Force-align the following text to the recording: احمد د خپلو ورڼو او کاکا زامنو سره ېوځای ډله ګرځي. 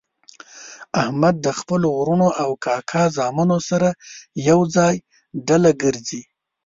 احمد 1.01 1.35
د 1.45 1.47
خپلو 1.59 1.87
ورڼو 1.99 2.29
او 2.41 2.49
کاکا 2.65 3.03
زامنو 3.17 3.57
سره 3.69 3.89
ېوځای 4.47 4.95
ډله 5.47 5.71
ګرځي. 5.81 6.21